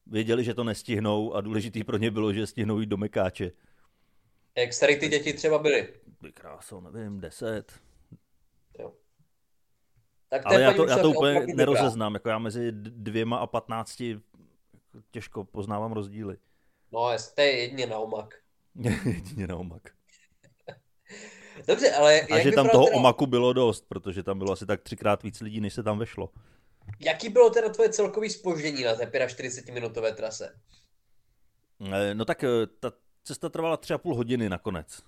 [0.06, 3.52] věděli, že to nestihnou a důležitý pro ně bylo, že stihnou jít do Mekáče.
[4.58, 5.94] Jak starý ty děti třeba byly?
[6.22, 7.74] By krásou, nevím, deset.
[8.80, 8.94] Jo.
[10.30, 14.20] Tak Ale já to, já to úplně nerozeznám, jako já mezi dvěma a patnácti
[15.12, 16.38] těžko poznávám rozdíly.
[16.92, 18.36] No, je jedině na omak.
[19.06, 19.97] jedině na omak.
[21.68, 22.22] Dobře, ale...
[22.22, 22.98] A že tam toho teda...
[22.98, 26.30] omaku bylo dost, protože tam bylo asi tak třikrát víc lidí, než se tam vešlo.
[27.00, 30.60] Jaký bylo teda tvoje celkový spoždění na té 45-minutové trase?
[31.94, 32.92] Eh, no tak eh, ta
[33.24, 35.04] cesta trvala tři a půl hodiny nakonec.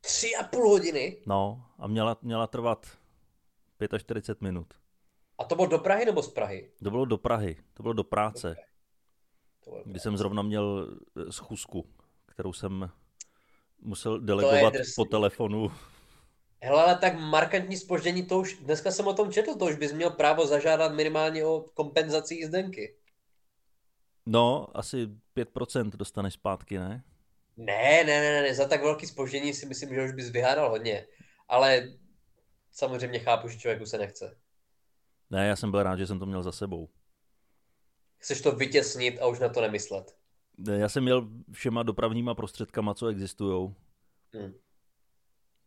[0.00, 1.16] Tři a půl hodiny?
[1.26, 2.86] No a měla, měla trvat
[3.98, 4.74] 45 minut.
[5.38, 6.70] A to bylo do Prahy nebo z Prahy?
[6.84, 8.56] To bylo do Prahy, to bylo do práce.
[9.66, 11.86] Do kdy jsem zrovna měl eh, schůzku,
[12.26, 12.90] kterou jsem
[13.84, 15.72] musel delegovat po telefonu
[16.64, 19.92] Hele, ale tak markantní spoždění, to už, dneska jsem o tom četl, to už bys
[19.92, 22.96] měl právo zažádat minimálně o kompenzaci jízdenky.
[24.26, 27.04] No, asi 5% dostaneš zpátky, ne?
[27.56, 31.06] Ne, ne, ne, ne, za tak velký spoždění si myslím, že už bys vyhádal hodně.
[31.48, 31.88] Ale
[32.72, 34.36] samozřejmě chápu, že člověku se nechce.
[35.30, 36.88] Ne, já jsem byl rád, že jsem to měl za sebou.
[38.18, 40.16] Chceš to vytěsnit a už na to nemyslet.
[40.72, 43.74] Já jsem měl všema dopravníma prostředkama, co existují.
[44.32, 44.54] Hmm.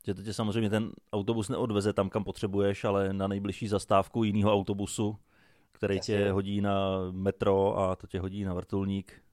[0.06, 4.54] Že to tě samozřejmě ten autobus neodveze tam, kam potřebuješ, ale na nejbližší zastávku jiného
[4.54, 5.17] autobusu,
[5.71, 6.17] který Jasně.
[6.17, 9.23] tě hodí na metro a to tě hodí na vrtulník.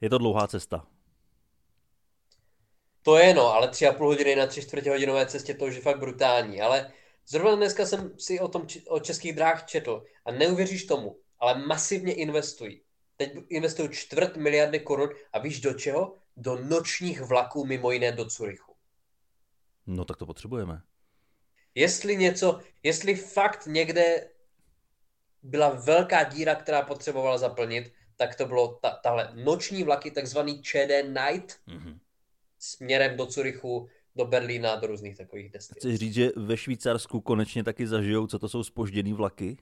[0.00, 0.86] Je to dlouhá cesta.
[3.02, 5.74] To je no, ale tři a půl hodiny na tři čtvrtě hodinové cestě, to už
[5.74, 6.60] je fakt brutální.
[6.60, 6.92] Ale
[7.26, 12.14] zrovna dneska jsem si o tom o českých dráh četl a neuvěříš tomu, ale masivně
[12.14, 12.80] investují.
[13.20, 16.14] Teď investují čtvrt miliardy korun a víš do čeho?
[16.36, 18.74] Do nočních vlaků, mimo jiné do Curychu.
[19.86, 20.82] No tak to potřebujeme.
[21.74, 24.30] Jestli něco, jestli fakt někde
[25.42, 30.90] byla velká díra, která potřebovala zaplnit, tak to bylo ta, tahle noční vlaky, takzvaný ČD
[31.02, 31.98] Night, mm-hmm.
[32.58, 35.80] směrem do Curychu, do Berlína, do různých takových destinací.
[35.80, 39.56] Chceš říct, že ve Švýcarsku konečně taky zažijou, co to jsou spožděný vlaky?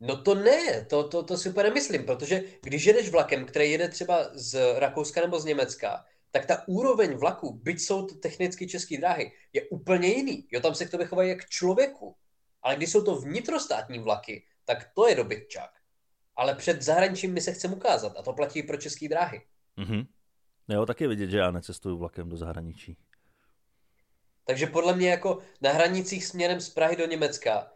[0.00, 3.88] No to ne, to, to, to si úplně nemyslím, protože když jedeš vlakem, který jede
[3.88, 8.98] třeba z Rakouska nebo z Německa, tak ta úroveň vlaku, byť jsou to technicky české
[8.98, 10.46] dráhy, je úplně jiný.
[10.50, 12.16] Jo, tam se k tobě chovají jak člověku.
[12.62, 15.70] Ale když jsou to vnitrostátní vlaky, tak to je dobytčák.
[16.36, 19.42] Ale před zahraničím mi se chcem ukázat a to platí pro české dráhy.
[19.78, 20.06] Mm-hmm.
[20.68, 22.96] Jo, tak je vidět, že já necestuju vlakem do zahraničí.
[24.44, 27.72] Takže podle mě jako na hranicích směrem z Prahy do Německa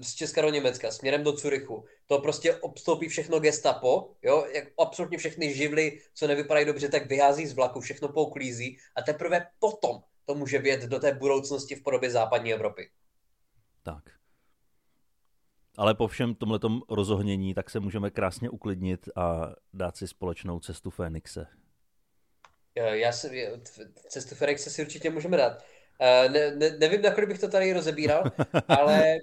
[0.00, 5.18] z Česka do Německa, směrem do Curychu, to prostě obstoupí všechno gestapo, jo, jak absolutně
[5.18, 10.34] všechny živly, co nevypadají dobře, tak vyhází z vlaku, všechno pouklízí a teprve potom to
[10.34, 12.90] může vět do té budoucnosti v podobě západní Evropy.
[13.82, 14.04] Tak.
[15.76, 20.90] Ale po všem tomhletom rozohnění, tak se můžeme krásně uklidnit a dát si společnou cestu
[20.90, 21.46] Fénixe.
[22.74, 23.48] Já si,
[24.08, 25.64] cestu Fénixe si určitě můžeme dát.
[26.00, 28.24] Eh, ne, ne, nevím, na kolik bych to tady rozebíral,
[28.68, 29.16] ale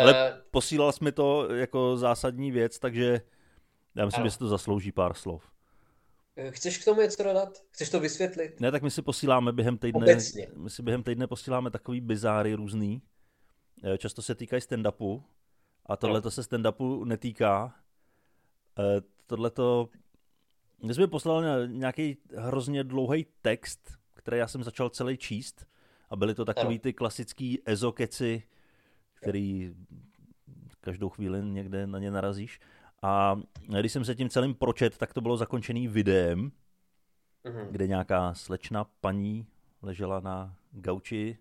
[0.00, 3.20] ale uh, posílal jsi mi to jako zásadní věc, takže
[3.94, 4.26] já myslím, ano.
[4.26, 5.50] že si to zaslouží pár slov.
[6.36, 7.62] Eh, chceš k tomu něco dodat?
[7.70, 8.60] Chceš to vysvětlit?
[8.60, 10.48] Ne, tak my si posíláme během týdne, Obecně.
[10.56, 13.02] my si během týdne posíláme takový bizáry různý.
[13.84, 15.22] Eh, často se týkají stand-upu
[15.86, 17.74] a tohle to se stand-upu netýká.
[19.26, 19.88] Tohle to...
[20.82, 25.66] My jsme poslal nějaký hrozně dlouhý text, který já jsem začal celý číst
[26.10, 28.42] a byly to takový ty klasický ezokeci,
[29.20, 29.74] který
[30.80, 32.60] každou chvíli někde na ně narazíš.
[33.02, 33.40] A
[33.80, 36.52] když jsem se tím celým pročet, tak to bylo zakončený videem,
[37.44, 37.66] mm-hmm.
[37.70, 39.46] kde nějaká slečna paní
[39.82, 41.38] ležela na gauči.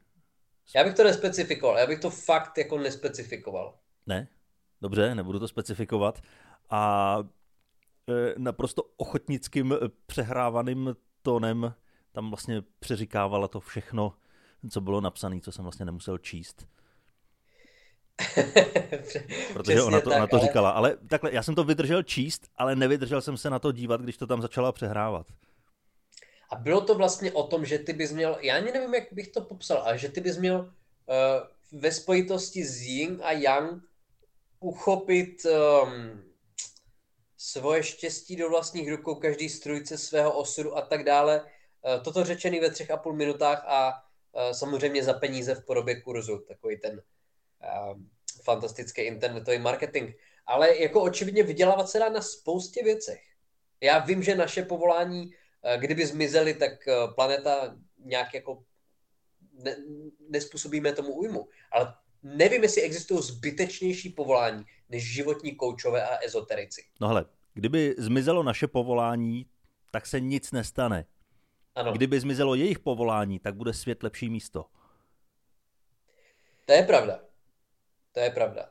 [0.75, 3.77] Já bych to nespecifikoval, já bych to fakt jako nespecifikoval.
[4.05, 4.27] Ne?
[4.81, 6.21] Dobře, nebudu to specifikovat.
[6.69, 7.17] A
[8.09, 11.73] e, naprosto ochotnickým e, přehrávaným tónem
[12.11, 14.13] tam vlastně přeříkávala to všechno,
[14.69, 16.67] co bylo napsané, co jsem vlastně nemusel číst.
[19.53, 20.47] Protože ona to, tak, ona to ale...
[20.47, 20.69] říkala.
[20.69, 24.17] Ale takhle, já jsem to vydržel číst, ale nevydržel jsem se na to dívat, když
[24.17, 25.27] to tam začala přehrávat.
[26.49, 29.27] A bylo to vlastně o tom, že ty bys měl, já ani nevím, jak bych
[29.27, 33.83] to popsal, ale že ty bys měl uh, ve spojitosti s Ying a Yang
[34.59, 36.23] uchopit um,
[37.37, 41.41] svoje štěstí do vlastních rukou, každý strujce svého osudu a tak dále.
[41.41, 46.01] Uh, toto řečený ve třech a půl minutách a uh, samozřejmě za peníze v podobě
[46.01, 47.01] kurzu, takový ten
[48.43, 50.15] fantastický internetový marketing.
[50.45, 53.21] Ale jako očividně vydělávat se dá na spoustě věcech.
[53.81, 55.31] Já vím, že naše povolání,
[55.63, 58.63] eh, kdyby zmizely, tak eh, planeta nějak jako
[59.53, 59.75] ne,
[60.29, 61.47] nespůsobíme tomu újmu.
[61.71, 61.93] Ale
[62.23, 66.83] nevím, jestli existují zbytečnější povolání než životní koučové a ezoterici.
[67.01, 69.45] No hele, kdyby zmizelo naše povolání,
[69.91, 71.05] tak se nic nestane.
[71.75, 71.93] Ano.
[71.93, 74.65] Kdyby zmizelo jejich povolání, tak bude svět lepší místo.
[76.65, 77.19] To je pravda.
[78.17, 78.69] To je pravda.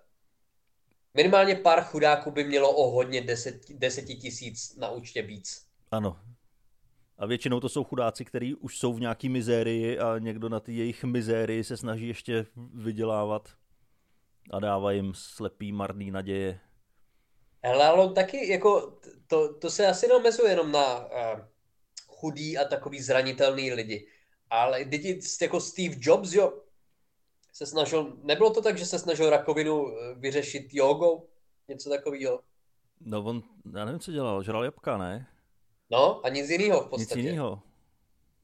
[1.14, 5.66] Minimálně pár chudáků by mělo o hodně deset, deseti tisíc na účtě víc.
[5.90, 6.20] Ano.
[7.18, 10.72] A většinou to jsou chudáci, kteří už jsou v nějaký mizérii a někdo na ty
[10.72, 13.48] jejich mizérii se snaží ještě vydělávat
[14.50, 16.60] a dává jim slepý, marný naděje.
[17.64, 21.40] Hele, ale taky, jako, to, to se asi neomezuje jenom na uh,
[22.06, 24.08] chudý a takový zranitelný lidi.
[24.50, 26.65] Ale lidi jako Steve Jobs, jo,
[27.56, 31.28] se snažil, nebylo to tak, že se snažil rakovinu eh, vyřešit jogou?
[31.68, 32.40] Něco takového?
[33.00, 33.42] No on,
[33.76, 35.26] já nevím, co dělal, žral jabka, ne?
[35.90, 37.20] No a nic jiného v podstatě.
[37.20, 37.62] Nic jiného.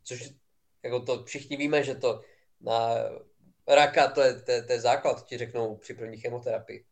[0.04, 0.34] Což,
[0.82, 2.22] jako to všichni víme, že to
[2.60, 2.88] na
[3.68, 6.84] raka, to je, to, je, to je základ, ti řeknou při první chemoterapii.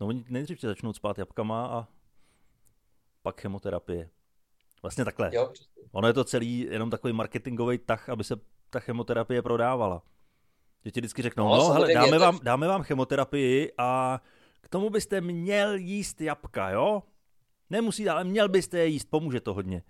[0.00, 1.88] No oni nejdřív tě začnou spát jabkama a
[3.22, 4.10] pak chemoterapie.
[4.82, 5.30] Vlastně takhle.
[5.32, 5.52] Jo,
[5.92, 8.36] ono je to celý jenom takový marketingový tah, aby se
[8.70, 10.02] ta chemoterapie prodávala.
[10.84, 14.20] Že ti vždycky řeknou, no, no hele, dáme, vám, dáme vám chemoterapii a
[14.60, 17.02] k tomu byste měl jíst jabka, jo?
[17.70, 19.82] Nemusí, ale měl byste je jíst, pomůže to hodně.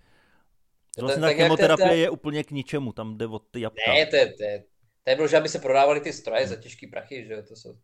[1.00, 3.92] Vlastně ta chemoterapie je úplně k ničemu, tam jde od ty jabka.
[3.92, 4.64] Ne, to je, to je,
[5.04, 7.76] to bylo, že aby se prodávaly ty stroje za těžký prachy, že to jsou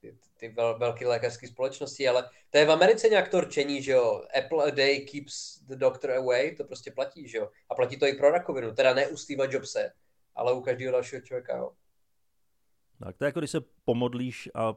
[0.00, 3.92] ty, ty vel, velké lékařské společnosti, ale to je v Americe nějak to rčení, že
[3.92, 7.96] jo, Apple a day keeps the doctor away, to prostě platí, že jo, a platí
[7.96, 9.92] to i pro rakovinu, teda ne u Steve Jobse,
[10.34, 11.70] ale u každého dalšího člověka, jo.
[13.04, 14.74] Tak to je jako když se pomodlíš a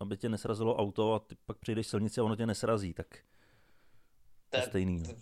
[0.00, 3.06] aby tě nesrazilo auto a ty pak přijdeš silnici a ono tě nesrazí, tak
[4.50, 5.02] to je stejný.
[5.02, 5.14] No.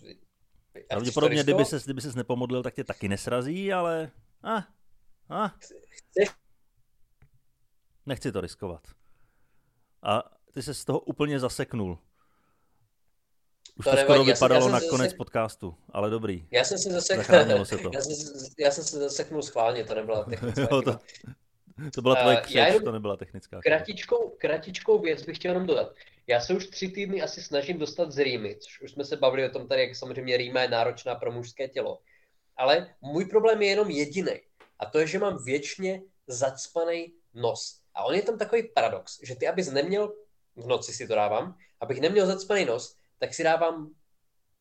[0.87, 4.11] Pravděpodobně, kdyby ses, kdyby ses nepomodlil, tak tě taky nesrazí, ale...
[4.43, 4.63] Ah,
[5.29, 5.49] ah.
[8.05, 8.87] Nechci to riskovat.
[10.03, 11.99] A ty se z toho úplně zaseknul.
[13.75, 14.31] Už to, to skoro nevadí.
[14.31, 15.17] vypadalo na konec zasek...
[15.17, 16.47] podcastu, ale dobrý.
[16.51, 17.65] Já jsem se zaseknul.
[17.65, 17.91] Se to.
[17.93, 18.15] Já, jsem,
[18.59, 20.99] já jsem se zaseknul schválně, to nebyla technická to,
[21.93, 23.59] to byla tvoje křeč, uh, to nebyla technická.
[23.61, 25.93] Kratičkou, kratičkou věc bych chtěl jenom dodat.
[26.27, 29.49] Já se už tři týdny asi snažím dostat z Rýmy, což už jsme se bavili
[29.49, 31.99] o tom tady, jak samozřejmě Rýma je náročná pro mužské tělo.
[32.57, 34.31] Ale můj problém je jenom jediný.
[34.79, 37.81] A to je, že mám věčně zacpaný nos.
[37.95, 40.13] A on je tam takový paradox, že ty, abys neměl,
[40.55, 43.89] v noci si to dávám, abych neměl zacpaný nos, tak si dávám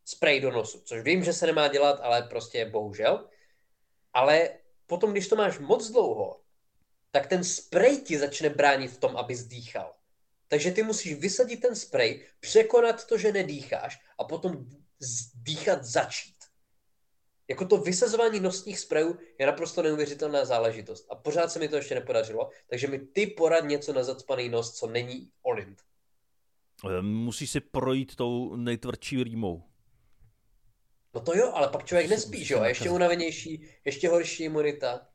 [0.05, 3.29] spray do nosu, což vím, že se nemá dělat, ale prostě bohužel.
[4.13, 4.51] Ale
[4.87, 6.41] potom, když to máš moc dlouho,
[7.17, 9.97] tak ten spray ti začne bránit v tom, aby dýchal.
[10.49, 14.69] Takže ty musíš vysadit ten spray, překonat to, že nedýcháš a potom
[15.35, 16.37] dýchat začít.
[17.49, 21.07] Jako to vysazování nosních sprejů je naprosto neuvěřitelná záležitost.
[21.11, 24.75] A pořád se mi to ještě nepodařilo, takže mi ty porad něco na zacpaný nos,
[24.75, 25.83] co není Olint.
[27.01, 29.63] Musíš si projít tou nejtvrdší rýmou.
[31.15, 32.61] No to jo, ale pak člověk nespí, že jo?
[32.61, 35.09] A ještě unavenější, ještě horší imunita.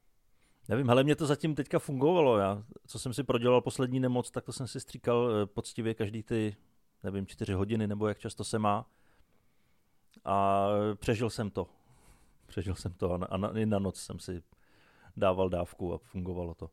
[0.72, 2.38] Nevím, ale mě to zatím teďka fungovalo.
[2.38, 6.24] Já, co jsem si prodělal poslední nemoc, tak to jsem si stříkal eh, poctivě každý
[6.24, 6.56] ty,
[7.04, 8.90] nevím, čtyři hodiny, nebo jak často se má.
[10.26, 11.68] A přežil jsem to.
[12.48, 14.44] Přežil jsem to a na, a na, i na noc jsem si
[15.18, 16.70] dával dávku a fungovalo to.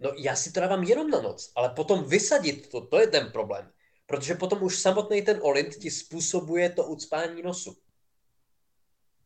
[0.00, 3.32] No já si to dávám jenom na noc, ale potom vysadit to, to je ten
[3.32, 3.70] problém.
[4.06, 7.76] Protože potom už samotný ten olint ti způsobuje to ucpání nosu.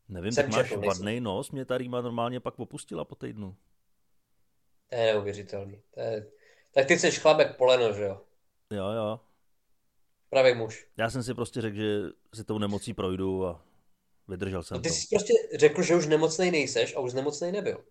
[0.08, 3.56] Nevím, jsem tak máš vadný nos, mě ta rýma normálně pak opustila po týdnu.
[4.92, 5.82] To je neuvěřitelný.
[5.94, 6.26] To je...
[6.74, 8.20] Tak ty jsi chlapek poleno, že jo?
[8.70, 9.20] Jo, jo.
[10.30, 10.86] Pravý muž.
[10.96, 12.00] Já jsem si prostě řekl, že
[12.34, 13.64] si tou nemocí projdu a
[14.28, 14.94] vydržel jsem no ty to.
[14.94, 17.84] jsi prostě řekl, že už nemocnej nejseš a už nemocnej nebyl.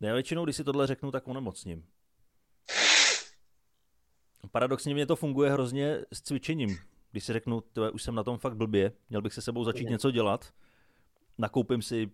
[0.00, 1.86] Ne, já většinou, když si tohle řeknu, tak onemocním.
[4.50, 6.78] Paradoxně mě to funguje hrozně s cvičením.
[7.10, 9.90] Když si řeknu, tyhle, už jsem na tom fakt blbě, měl bych se sebou začít
[9.90, 10.52] něco dělat,
[11.38, 12.10] nakoupím si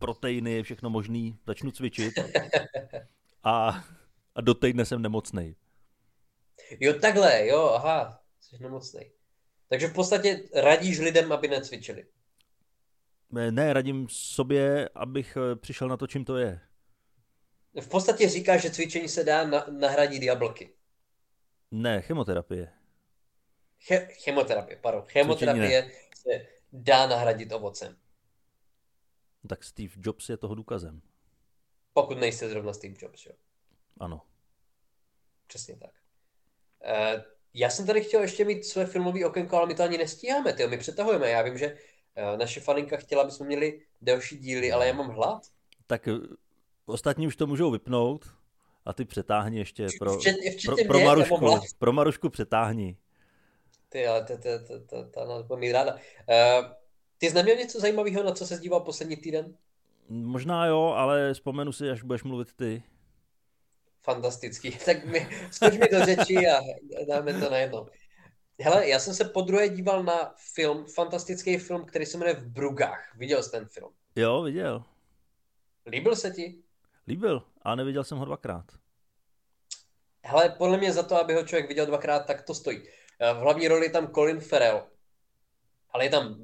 [0.00, 2.14] proteiny, všechno možný, začnu cvičit
[3.44, 3.84] a,
[4.34, 5.56] a do týdne jsem nemocný.
[6.80, 9.00] Jo, takhle, jo, aha, jsi nemocný.
[9.68, 12.06] Takže v podstatě radíš lidem, aby necvičili.
[13.30, 16.60] Ne, radím sobě, abych eh, přišel na to, čím to je.
[17.80, 20.74] V podstatě říkáš, že cvičení se dá na, nahradit jablky.
[21.70, 22.72] Ne, chemoterapie.
[23.86, 25.02] Che, chemoterapie, pardon.
[25.06, 27.96] Chemoterapie se dá nahradit ovocem.
[29.48, 31.02] Tak Steve Jobs je toho důkazem.
[32.00, 33.32] Pokud nejste zrovna Steve Jobs, jo?
[34.00, 34.22] Ano.
[35.46, 35.90] Přesně tak.
[36.84, 37.22] Uh,
[37.54, 40.68] já jsem tady chtěl ještě mít své filmové okénko, ale my to ani nestíháme, tyjo,
[40.68, 41.30] my přetahujeme.
[41.30, 45.08] Já vím, že uh, naše faninka chtěla, aby jsme měli delší díly, ale já mám
[45.08, 45.42] hlad.
[45.86, 46.18] Tak uh,
[46.86, 48.26] ostatní už to můžou vypnout
[48.84, 52.96] a ty přetáhni ještě pro, včetně, včetně pro, pro, Marušku, pro Marušku přetáhni.
[53.88, 55.94] Ty, ale to, to, to, to, to nás bude mít ráda.
[55.94, 56.00] Uh,
[57.18, 59.56] ty jsi neměl něco zajímavého, na co se díval poslední týden?
[60.08, 62.82] Možná jo, ale vzpomenu si, až budeš mluvit ty.
[64.02, 64.78] Fantastický.
[64.84, 66.60] Tak mi, skoč mi do řeči a
[67.08, 67.86] dáme to najednou.
[68.60, 72.46] Hele, já jsem se po druhé díval na film, fantastický film, který se jmenuje V
[72.46, 73.14] Brugách.
[73.16, 73.92] Viděl jsi ten film?
[74.16, 74.84] Jo, viděl.
[75.86, 76.62] Líbil se ti?
[77.08, 78.64] Líbil, a neviděl jsem ho dvakrát.
[80.24, 82.82] Hele, podle mě za to, aby ho člověk viděl dvakrát, tak to stojí.
[83.34, 84.86] V hlavní roli je tam Colin Farrell,
[85.90, 86.36] ale je tam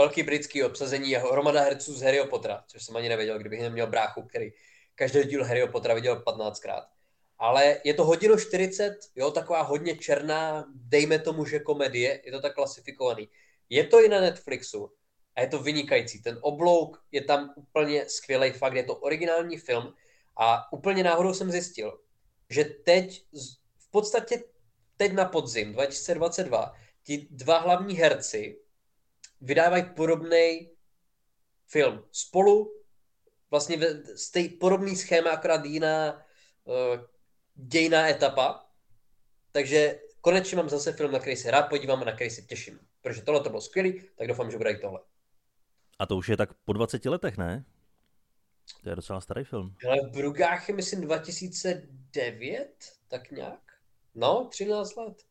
[0.00, 3.86] velký britský obsazení, jeho hromada herců z Harryho Pottera, což jsem ani nevěděl, kdybych neměl
[3.86, 4.50] bráchu, který
[4.94, 6.82] každý díl Harryho Pottera viděl 15krát.
[7.38, 12.40] Ale je to hodinu 40, jo, taková hodně černá, dejme tomu, že komedie, je to
[12.40, 13.28] tak klasifikovaný.
[13.68, 14.92] Je to i na Netflixu
[15.36, 16.22] a je to vynikající.
[16.22, 19.94] Ten oblouk je tam úplně skvělý, fakt je to originální film
[20.36, 22.00] a úplně náhodou jsem zjistil,
[22.50, 23.24] že teď,
[23.78, 24.42] v podstatě
[24.96, 26.72] teď na podzim 2022,
[27.02, 28.60] ti dva hlavní herci
[29.40, 30.70] vydávají podobný
[31.66, 32.04] film.
[32.12, 32.80] Spolu
[33.50, 33.78] vlastně
[34.16, 36.14] stej, podobný schéma, akorát jiná
[36.64, 37.00] uh,
[37.54, 38.66] dějná etapa.
[39.52, 42.80] Takže konečně mám zase film, na který se rád podívám a na který se těším.
[43.00, 45.00] Protože tohle to bylo skvělý, tak doufám, že bude i tohle.
[45.98, 47.64] A to už je tak po 20 letech, ne?
[48.82, 49.74] To je docela starý film.
[49.88, 52.68] Ale v Brugách je myslím 2009,
[53.08, 53.60] tak nějak.
[54.14, 55.22] No, 13 let.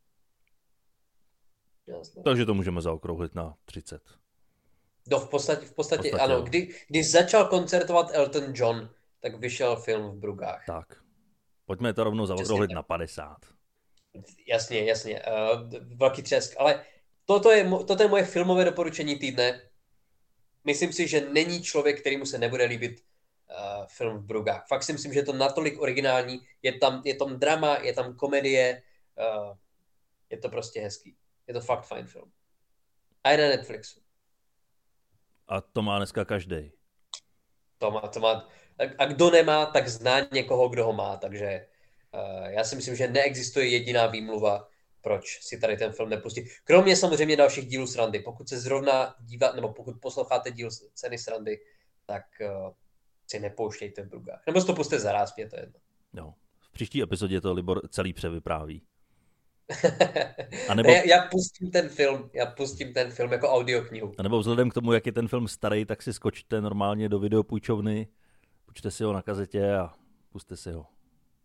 [1.89, 2.23] 13 let.
[2.23, 4.01] Takže to můžeme zaokrouhlit na 30.
[5.11, 6.41] No v podstatě, v podstatě, v podstatě ano.
[6.41, 10.63] Kdy, když začal koncertovat Elton John, tak vyšel film v Brugách.
[10.67, 10.87] Tak.
[11.65, 13.37] Pojďme to rovnou zaokrouhlit na 50.
[14.47, 15.21] Jasně, jasně.
[15.21, 16.55] Uh, velký třesk.
[16.57, 16.85] Ale
[17.25, 19.61] toto je, toto je moje filmové doporučení týdne.
[20.63, 24.67] Myslím si, že není člověk, kterýmu se nebude líbit uh, film v Brugách.
[24.67, 26.39] Fakt si myslím, že je to natolik originální.
[26.61, 28.81] Je tam, je tam drama, je tam komedie.
[29.17, 29.57] Uh,
[30.29, 31.15] je to prostě hezký.
[31.49, 32.31] Je to fakt fajn film.
[33.23, 33.99] A je na Netflixu.
[35.47, 36.71] A to má dneska každý.
[37.77, 38.49] To má, to má,
[38.97, 41.67] a kdo nemá, tak zná někoho, kdo ho má, takže
[42.13, 44.67] uh, já si myslím, že neexistuje jediná výmluva,
[45.01, 46.45] proč si tady ten film nepustit.
[46.63, 48.19] Kromě samozřejmě dalších dílů srandy.
[48.19, 51.59] Pokud se zrovna dívat, nebo pokud posloucháte díl ceny srandy,
[52.05, 52.73] tak uh,
[53.27, 54.43] si nepouštějte v Brugách.
[54.47, 55.79] Nebo si to puste zaraz, mě to jedno.
[56.13, 58.81] No, v příští epizodě to Libor celý převypráví.
[60.69, 60.91] A nebo...
[60.91, 64.11] já, já, pustím ten film, já pustím ten film jako audioknihu.
[64.17, 67.19] A nebo vzhledem k tomu, jak je ten film starý, tak si skočte normálně do
[67.19, 68.07] videopůjčovny,
[68.65, 69.93] počte si ho na kazetě a
[70.31, 70.85] puste si ho.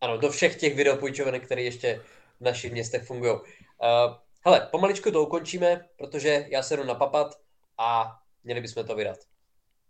[0.01, 2.03] Ano, do všech těch videopůjčoven, které ještě
[2.41, 3.33] v našich městech fungují.
[3.33, 3.41] Uh,
[4.45, 7.35] hele, pomaličku to ukončíme, protože já se jdu napapat
[7.79, 9.19] a měli bychom to vydat.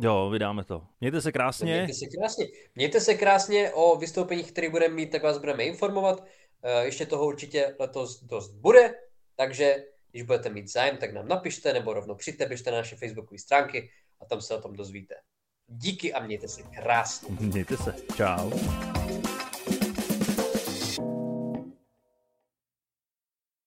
[0.00, 0.86] Jo, vydáme to.
[1.00, 1.74] Mějte se krásně.
[1.74, 2.46] Mějte se krásně.
[2.74, 6.24] Mějte se krásně o vystoupeních, které budeme mít, tak vás budeme informovat.
[6.64, 8.94] Eh, ještě toho určitě letos dost bude,
[9.36, 13.38] takže když budete mít zájem, tak nám napište nebo rovnou přijďte, běžte na naše facebookové
[13.38, 13.90] stránky
[14.20, 15.14] a tam se o tom dozvíte.
[15.66, 17.36] Díky a mějte se krásně.
[17.40, 17.94] Mějte se.
[18.16, 18.50] Čau.